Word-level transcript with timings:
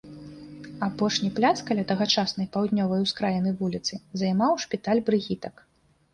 Апошні 0.87 1.29
пляц 1.39 1.51
каля 1.67 1.83
тагачаснай 1.91 2.47
паўднёвай 2.57 2.99
ускраіны 3.07 3.49
вуліцы 3.61 3.93
займаў 4.25 4.59
шпіталь 4.67 5.05
брыгітак. 5.13 5.55